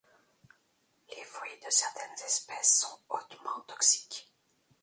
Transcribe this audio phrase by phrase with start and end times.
[1.11, 4.31] Les fruits de certaines espèces sont hautement toxiques.